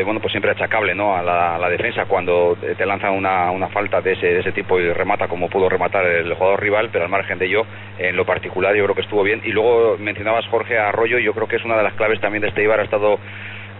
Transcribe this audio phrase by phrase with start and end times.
[0.00, 1.14] eh, bueno, pues siempre achacable ¿no?
[1.14, 4.92] a la, defensa cuando te lanzan una, una falta de ese, de ese, tipo y
[4.92, 7.64] remata como pudo rematar el jugador rival, pero al margen de ello,
[7.98, 9.40] en lo particular yo creo que estuvo bien.
[9.44, 12.48] Y luego mencionabas Jorge Arroyo, yo creo que es una de las claves también de
[12.48, 13.18] este Ibar, ha estado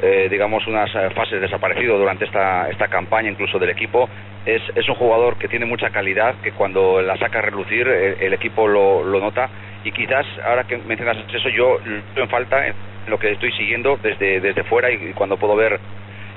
[0.02, 4.08] eh, digamos, unas eh, fases desaparecido durante esta, esta campaña, incluso del equipo.
[4.46, 8.32] Es, es, un jugador que tiene mucha calidad, que cuando la saca a relucir el,
[8.32, 9.50] equipo lo, lo, nota
[9.84, 12.64] y quizás ahora que mencionas eso yo en falta
[13.06, 15.78] lo que estoy siguiendo desde, desde fuera y cuando puedo ver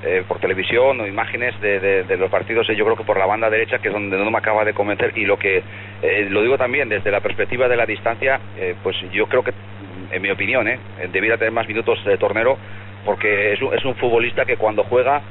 [0.05, 3.49] eh, por televisión o imágenes de, los partidos, eh, yo creo que por la banda
[3.49, 5.63] derecha, que es donde no me acaba de convencer, y lo que
[6.01, 8.39] eh, lo digo también desde la perspectiva de la distancia,
[8.81, 9.53] pues yo creo que,
[10.11, 10.67] en mi opinión,
[11.11, 12.57] debiera tener más minutos de tornero,
[13.05, 15.21] porque es un, es un futbolista que cuando juega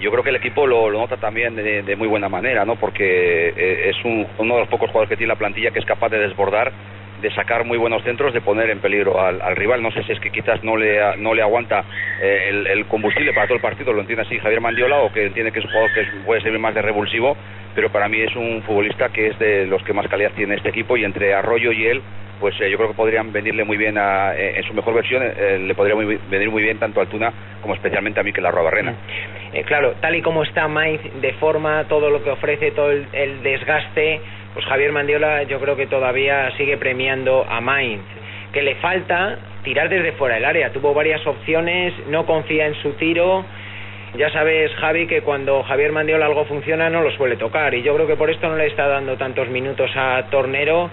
[0.00, 2.74] yo creo que el equipo lo, nota también de, muy buena manera, ¿no?
[2.74, 6.18] Porque es uno de los pocos jugadores que tiene la plantilla que es capaz de
[6.18, 6.72] desbordar
[7.20, 9.82] de sacar muy buenos centros, de poner en peligro al, rival.
[9.82, 11.84] No sé si es que quizás no le, no le aguanta
[12.20, 15.52] eh, el, combustible para todo el partido, lo entiende así Javier Mandiola, o que entiende
[15.52, 17.36] que es un jugador que puede ser más de revulsivo,
[17.74, 20.68] pero para mí es un futbolista que es de los que más calidad tiene este
[20.68, 22.02] equipo y entre Arroyo y él
[22.40, 25.74] pues eh, yo creo que podrían venirle muy bien eh, en su mejor versión, le
[25.74, 28.94] podría venir muy bien tanto a Altuna como especialmente a Mikel Arrobarrena.
[29.64, 34.20] Claro, tal y como está Mainz de forma, todo lo que ofrece, todo el desgaste,
[34.56, 38.00] pues Javier Mandiola yo creo que todavía sigue premiando a Mainz,
[38.54, 40.72] que le falta tirar desde fuera del área.
[40.72, 43.44] Tuvo varias opciones, no confía en su tiro.
[44.16, 47.94] Ya sabes, Javi, que cuando Javier Mandiola algo funciona no lo suele tocar y yo
[47.96, 50.88] creo que por esto no le está dando tantos minutos a Tornero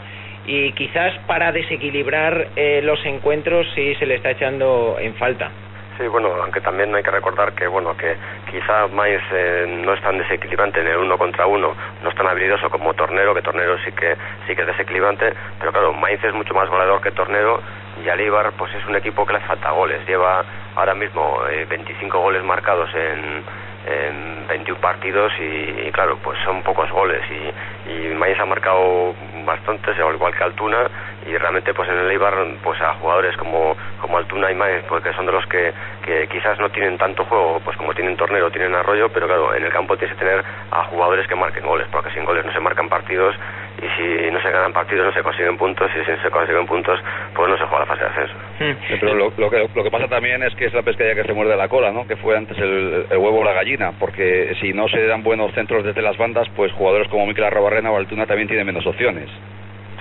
[0.46, 5.52] y quizás para desequilibrar eh, los encuentros sí se le está echando en falta.
[5.98, 8.18] Sí, bueno, aunque también hay que recordar que bueno que
[8.50, 12.26] quizá Mainz eh, no es tan desequilibrante en el uno contra uno, no es tan
[12.26, 14.16] habilidoso como Tornero, que Tornero sí que
[14.48, 17.62] sí que es desequilibrante, pero claro, Mainz es mucho más goleador que Tornero
[18.04, 20.44] y Alíbar pues es un equipo que le falta goles, lleva
[20.76, 23.44] ahora mismo 25 eh, goles marcados en,
[23.86, 29.14] en 21 partidos y, claro, pues son pocos goles y, y Mainz ha marcado
[29.46, 30.90] bastantes, al igual que Altuna,
[31.26, 32.34] y realmente pues en el Eibar
[32.64, 35.74] pues a jugadores como, como Altuna y Maez porque pues, son de los que,
[36.06, 39.64] que, quizás no tienen tanto juego pues como tienen Tornero tienen Arroyo pero claro en
[39.64, 42.60] el campo tienes que tener a jugadores que marquen goles porque sin goles no se
[42.60, 43.36] marcan partidos
[43.84, 47.00] y si no se ganan partidos no se consiguen puntos y si se consiguen puntos
[47.36, 49.00] pues no se juega la fase de ascenso hmm.
[49.00, 51.34] pero lo, lo, que, lo que pasa también es que es la pescadilla que se
[51.34, 52.08] muerde la cola ¿no?
[52.08, 55.84] que fue antes el, huevo o la gallina porque si no se dan buenos centros
[55.84, 59.30] desde las bandas pues jugadores como Mikel Arrobarrena o Altuna también tienen menos opciones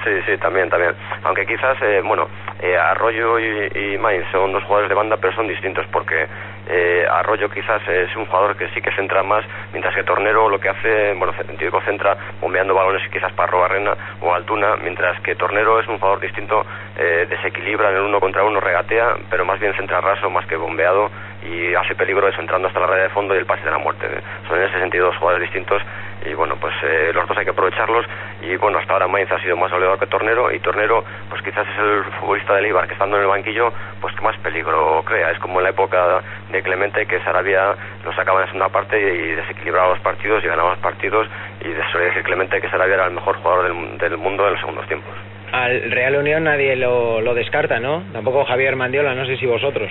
[0.04, 0.94] Sí, sí, también, también.
[1.22, 2.28] Aunque quizás, eh, bueno,
[2.60, 3.98] eh, Arroyo y, y
[4.32, 6.26] son dos jugadores de banda, pero son distintos porque
[6.68, 10.58] eh, Arroyo quizás es un jugador que sí que centra más, mientras que Tornero lo
[10.58, 15.78] que hace, bueno, Típico centra bombeando balones quizás para Robarrena o Altuna, mientras que Tornero
[15.78, 20.00] es un jugador distinto, desequilibra en el uno contra uno, regatea, pero más bien centra
[20.00, 21.10] raso más que bombeado
[21.44, 23.78] y hace peligro eso entrando hasta la raya de fondo y el pase de la
[23.78, 24.06] muerte.
[24.48, 25.82] Son en ese sentido dos jugadores distintos
[26.25, 28.06] y bueno, pues eh, los dos hay que aprovecharlos
[28.42, 31.66] y bueno, hasta ahora Mainz ha sido más goleador que Tornero y Tornero pues quizás
[31.69, 35.31] es el futbolista del Ibar que estando en el banquillo pues que más peligro crea,
[35.31, 38.98] es como en la época de Clemente que Sarabia lo sacaba en la segunda parte
[39.00, 41.26] y desequilibraba los partidos y ganaba los partidos
[41.60, 44.60] y suele decir Clemente que Sarabia era el mejor jugador del, del mundo en los
[44.60, 45.12] segundos tiempos.
[45.52, 48.02] Al Real Unión nadie lo, lo descarta, ¿no?
[48.12, 49.91] Tampoco Javier Mandiola, no sé si vosotros.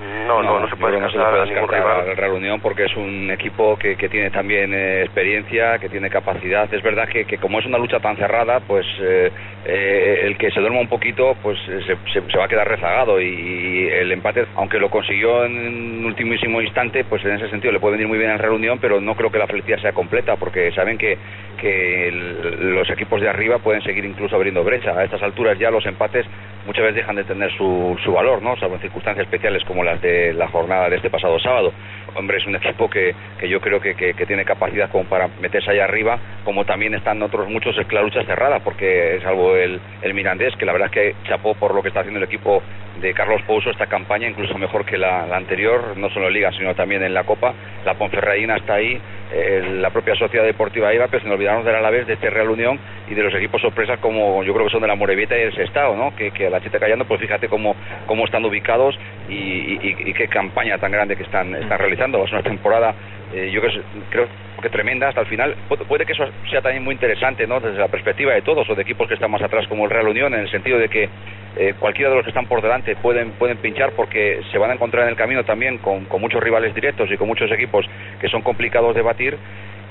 [0.00, 4.08] No, no, no, se puede descartar, a Real Unión porque es un equipo que, que
[4.08, 6.72] tiene también eh, experiencia, que tiene capacidad.
[6.72, 9.30] Es verdad que, que, como es una lucha tan cerrada, pues eh,
[9.64, 13.88] eh, el que se duerma un poquito, pues se, se, va a quedar rezagado y,
[13.88, 17.92] el empate, aunque lo consiguió en un ultimísimo instante, pues en ese sentido le puede
[17.92, 20.72] venir muy bien al Real Unión, pero no creo que la felicidad sea completa porque
[20.72, 21.16] saben que,
[21.60, 24.98] que los equipos de arriba pueden seguir incluso abriendo brecha.
[24.98, 26.26] A estas alturas ya los empates
[26.66, 28.56] muchas veces dejan de tener su, su valor, ¿no?
[28.56, 31.72] Salvo en circunstancias especiales como las de la jornada de este pasado sábado.
[32.14, 35.70] Hombre, es un equipo que, que yo creo que, que, tiene capacidad como para meterse
[35.70, 39.80] allá arriba, como también están otros muchos es que la lucha cerrada, porque salvo el,
[40.02, 42.62] el Mirandés, que la verdad es que chapó por lo que está haciendo el equipo
[43.00, 46.74] de Carlos Pouso esta campaña, incluso mejor que la, anterior, no solo en Liga, sino
[46.74, 47.54] también en la Copa.
[47.84, 49.00] La Ponferradina está ahí,
[49.32, 52.30] eh, la propia Sociedad Deportiva IVA, pero se nos olvidamos de la vez de este
[52.30, 52.78] Real Unión
[53.08, 55.54] y de los equipos sorpresas como yo creo que son de la Morevieta y el
[55.54, 56.14] Sestao, ¿no?
[56.16, 57.76] que, a la chita callando, pues fíjate cómo,
[58.06, 58.98] cómo están ubicados
[59.28, 62.24] y, qué campaña tan grande que están, están realizando.
[62.24, 62.94] Ser una temporada,
[63.34, 64.28] eh, yo creo, creo
[64.62, 65.54] que tremenda hasta el final.
[65.88, 67.60] puede que eso sea también muy interesante, ¿no?
[67.60, 70.08] Desde la perspectiva de todos o de equipos que están más atrás como el Real
[70.08, 71.08] Unión, en el sentido de que
[71.56, 74.74] eh, cualquiera de los que están por delante pueden, pueden pinchar porque se van a
[74.74, 77.86] encontrar en el camino también con, muchos rivales directos y con muchos equipos
[78.20, 79.38] que son complicados de batir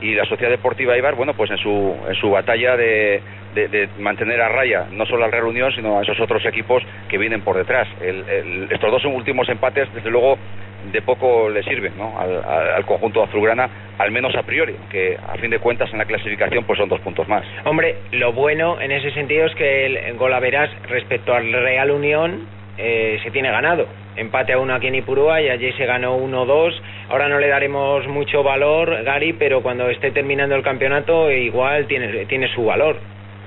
[0.01, 3.21] y la Sociedad Deportiva Ibar, bueno, pues en su, en su batalla de,
[3.99, 7.41] mantener a raya no solo al Real Unión, sino a esos otros equipos que vienen
[7.41, 7.87] por detrás.
[8.01, 10.37] estos dos últimos empates, desde luego,
[10.91, 12.19] de poco le sirve ¿no?
[12.19, 16.63] al, conjunto azulgrana, al menos a priori, que a fin de cuentas en la clasificación
[16.65, 17.43] pues son dos puntos más.
[17.65, 22.47] Hombre, lo bueno en ese sentido es que el Golaveras respecto al Real Unión
[22.77, 23.87] eh, se tiene ganado.
[24.15, 26.73] Empate a uno aquí en Ipurúa y allí se ganó 1-2.
[27.09, 32.25] Ahora no le daremos mucho valor, Gary, pero cuando esté terminando el campeonato igual tiene,
[32.25, 32.97] tiene su valor.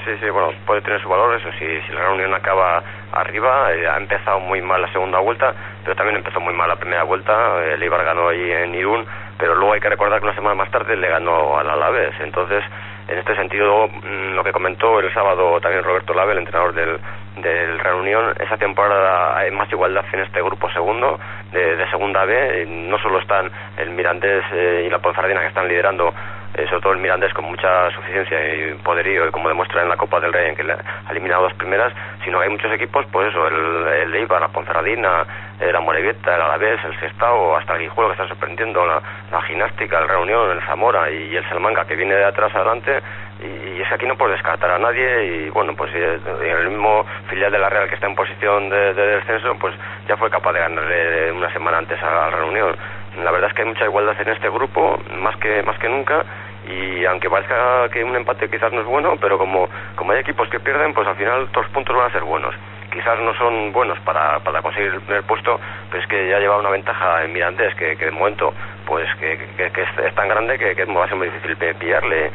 [0.04, 3.88] Sí, sí, bueno, puede tener su valor, eso sí, si la reunión acaba arriba, eh,
[3.88, 5.52] ha empezado muy mal la segunda vuelta,
[5.82, 7.32] pero también empezó muy mal la primera vuelta,
[7.64, 9.04] eh, el Ibar ganó ahí en Irún,
[9.38, 12.64] pero luego hay que recordar que una semana más tarde le ganó al Alavés, entonces
[13.08, 16.98] en este sentido, mm, lo que comentó el sábado también Roberto Lave, el entrenador del,
[17.36, 21.18] del Reunión, esa temporada hay más igualdad en este grupo segundo
[21.52, 22.66] de, segunda B.
[22.66, 26.12] No solo están el Mirandés eh, y la Ponferradina que están liderando,
[26.56, 29.96] eh, sobre todo el Mirandés con mucha suficiencia y poderío, y como demuestra en la
[29.96, 31.92] Copa del Rey, en que ha eliminado dos primeras,
[32.24, 35.24] sino que hay muchos equipos, pues eso, el, el Eibar, la Ponferradina,
[35.58, 39.00] eh, la Morevieta, el Alavés, el Sestao, hasta el Guijuelo que está sorprendiendo, la,
[39.42, 43.00] Gimnástica, el Reunión, el Zamora y, el Salmanga que viene de atrás adelante
[43.40, 47.58] y, es aquí no puede descartar a nadie y bueno, pues el mismo filial de
[47.58, 49.74] la Real que está en posición de, descenso, pues
[50.08, 52.76] ya fue capaz de ganarle una semana antes a la reunión.
[53.22, 56.24] La verdad es que hay mucha igualdad en este grupo, más que, más que nunca,
[56.68, 60.48] y aunque parezca que un empate quizás no es bueno, pero como, como hay equipos
[60.48, 62.54] que pierden, pues al final todos los puntos van a ser buenos.
[62.92, 65.60] Quizás no son buenos para, para conseguir el primer puesto,
[65.90, 68.52] pero es que ya lleva una ventaja en Mirandés que, de momento
[68.86, 72.30] pues que, es, tan grande que, va a ser muy difícil pillarle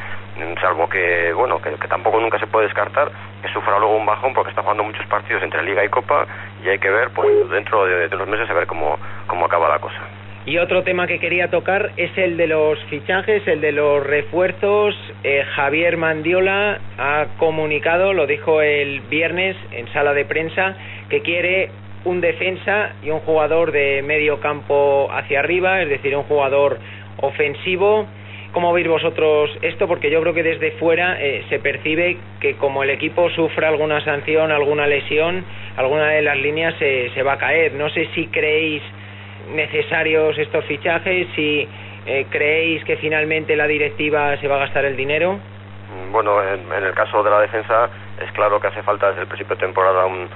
[0.61, 3.11] salvo que, bueno, que, tampoco nunca se puede descartar
[3.41, 6.25] que sufra luego un bajón porque está jugando muchos partidos entre Liga y Copa
[6.63, 8.97] y hay que ver, pues dentro de, unos meses a ver cómo,
[9.27, 9.99] cómo acaba la cosa.
[10.45, 14.95] Y otro tema que quería tocar es el de los fichajes, el de los refuerzos.
[15.23, 20.75] Eh, Javier Mandiola ha comunicado, lo dijo el viernes en sala de prensa,
[21.09, 21.69] que quiere
[22.05, 26.79] un defensa y un jugador de medio campo hacia arriba, es decir, un jugador
[27.17, 28.07] ofensivo
[28.51, 29.87] ¿Cómo veis vosotros esto?
[29.87, 34.03] Porque yo creo que desde fuera eh, se percibe que como el equipo sufra alguna
[34.03, 35.45] sanción, alguna lesión,
[35.77, 37.75] alguna de las líneas se, va a caer.
[37.75, 38.81] No sé si creéis
[39.49, 41.67] necesarios estos fichajes, si
[42.05, 45.39] eh, creéis que finalmente la directiva se va a gastar el dinero.
[46.11, 47.89] Bueno, en, el caso de la defensa
[48.23, 50.29] es claro que hace falta desde el principio de temporada un,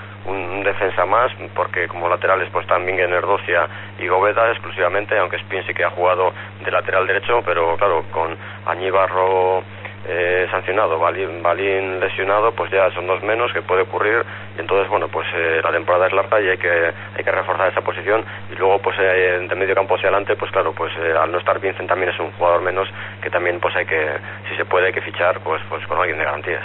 [0.63, 3.67] defensa más, porque como laterales pues también Erdocia
[3.99, 8.35] y Gobeda exclusivamente, aunque Spin sí que ha jugado de lateral derecho, pero claro, con
[8.65, 9.63] Añibarro
[10.07, 14.23] eh, sancionado, Balín, lesionado, pues ya son dos menos que puede ocurrir
[14.57, 17.71] y entonces bueno pues eh, la temporada es larga y hay que hay que reforzar
[17.71, 21.13] esa posición y luego pues eh, de medio campo hacia adelante pues claro pues eh,
[21.19, 22.87] al no estar Vincent también es un jugador menos
[23.21, 24.05] que también pues hay que
[24.49, 26.63] si se puede hay que fichar pues pues con alguien de garantías.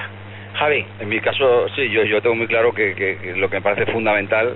[0.55, 0.85] Javi.
[0.99, 4.55] En mi caso, sí, yo, yo tengo muy claro que, lo que me parece fundamental,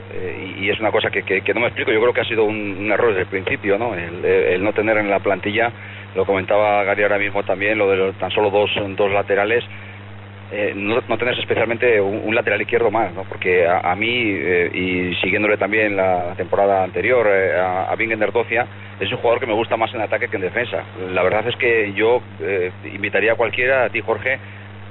[0.58, 1.22] y, es una cosa que,
[1.54, 3.94] no me explico, yo creo que ha sido un, error desde el principio, ¿no?
[3.94, 5.72] el, no tener en la plantilla
[6.14, 9.64] lo comentaba Gary ahora mismo también, lo de los, tan solo dos, dos laterales,
[10.52, 13.24] eh, no, no, tener especialmente un, lateral izquierdo más, ¿no?
[13.24, 18.66] porque a, mí, eh, y siguiéndole también la temporada anterior eh, a, a Bingen Erdocia,
[19.00, 20.84] es un jugador que me gusta más en ataque que en defensa.
[21.12, 22.22] La verdad es que yo
[22.84, 24.38] invitaría a cualquiera, a ti Jorge,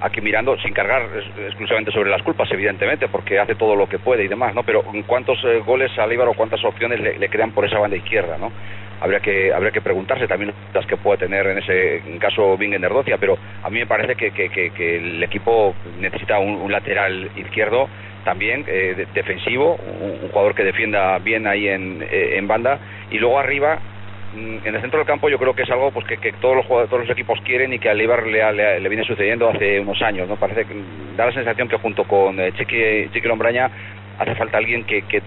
[0.01, 1.03] a que mirando, sin cargar
[1.45, 4.63] exclusivamente sobre las culpas, evidentemente, porque hace todo lo que puede y demás, ¿no?
[4.63, 8.51] Pero ¿cuántos goles al Íbaro, cuántas opciones le, le, crean por esa banda izquierda, ¿no?
[9.03, 13.17] Habría que habría que preguntarse también las que puede tener en ese caso Bingen Erdocia,
[13.17, 17.89] pero a mí me parece que, que, el equipo necesita un, lateral izquierdo
[18.23, 22.79] también eh, defensivo, un, jugador que defienda bien ahí en, eh, en banda.
[23.11, 23.77] Y luego arriba
[24.33, 26.67] mm, en el centro del campo yo creo que es algo pues que, todos los
[26.67, 30.29] todos los equipos quieren y que al Ibar le, le, viene sucediendo hace unos años
[30.29, 30.75] no parece que
[31.17, 33.69] da la sensación que junto con eh, Chiqui, Chiqui Lombraña
[34.17, 35.21] hace falta alguien que, que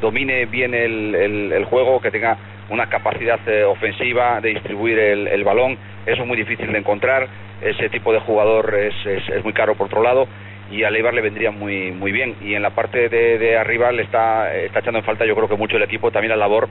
[0.00, 1.14] domine bien el,
[1.52, 2.36] el, juego que tenga
[2.70, 5.78] una capacidad eh, ofensiva de distribuir el, balón.
[6.06, 7.28] Eso es muy difícil de encontrar.
[7.60, 10.28] Ese tipo de jugador es, es, muy caro por otro lado
[10.70, 12.36] y a Leibar le vendría muy muy bien.
[12.40, 15.56] Y en la parte de, arriba le está, está echando en falta yo creo que
[15.56, 16.68] mucho el equipo también la labor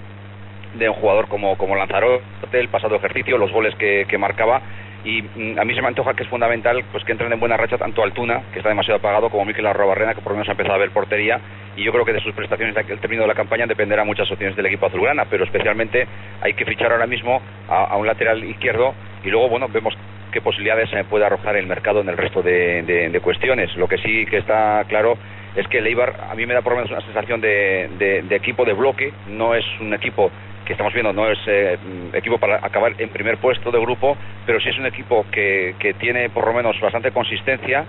[0.75, 2.23] de un jugador como, Lanzarote,
[2.53, 4.61] el pasado ejercicio, los goles que marcaba
[5.07, 7.55] y mm, a mí se me antoja que es fundamental pues que entren en buena
[7.55, 10.51] racha tanto Altuna, que está demasiado apagado, como Miquel Arrobarrena, que por lo menos ha
[10.51, 11.39] empezado a ver portería,
[11.77, 14.57] y yo creo que de sus prestaciones el término de la campaña dependerá muchas opciones
[14.57, 16.05] del equipo azulgrana, pero especialmente
[16.41, 19.97] hay que fichar ahora mismo a, un lateral izquierdo y luego, bueno, vemos
[20.33, 23.73] qué posibilidades se puede arrojar el mercado en el resto de, cuestiones.
[23.77, 25.17] Lo que sí que está claro
[25.55, 28.65] es que el Eibar a mí me da por lo menos una sensación de equipo
[28.65, 30.31] de bloque, no es un equipo
[30.67, 31.77] que estamos viendo no es eh,
[32.13, 35.93] equipo para acabar en primer puesto de grupo, pero sí es un equipo que, que
[35.93, 37.85] tiene por lo menos bastante consistencia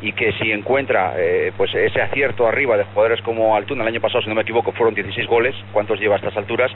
[0.00, 4.00] y que si encuentra eh, pues ese acierto arriba de jugadores como Altuna, el año
[4.00, 6.72] pasado, si no me equivoco, fueron 16 goles, ¿cuántos lleva a estas alturas?